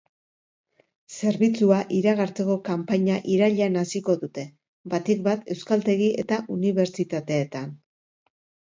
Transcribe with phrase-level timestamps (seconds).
[1.17, 4.49] Zerbitzua iragartzeko kanpaina irailean hasiko dute,
[4.95, 7.75] batik bat euskaltegi eta unibertsitateetan.